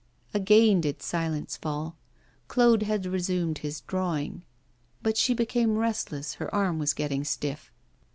[0.33, 1.95] Again did silence fall.
[2.47, 4.41] Claude had resumed his drawing.
[5.03, 7.71] But she became restless, her arm was getting stiff.